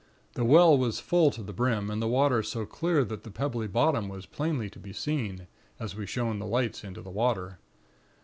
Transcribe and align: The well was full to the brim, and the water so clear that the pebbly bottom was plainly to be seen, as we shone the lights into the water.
The 0.33 0.43
well 0.43 0.75
was 0.79 0.99
full 0.99 1.29
to 1.29 1.43
the 1.43 1.53
brim, 1.53 1.91
and 1.91 2.01
the 2.01 2.07
water 2.07 2.41
so 2.41 2.65
clear 2.65 3.03
that 3.05 3.21
the 3.21 3.29
pebbly 3.29 3.67
bottom 3.67 4.09
was 4.09 4.25
plainly 4.25 4.67
to 4.71 4.79
be 4.79 4.93
seen, 4.93 5.45
as 5.79 5.95
we 5.95 6.07
shone 6.07 6.39
the 6.39 6.47
lights 6.47 6.83
into 6.83 7.03
the 7.03 7.11
water. 7.11 7.59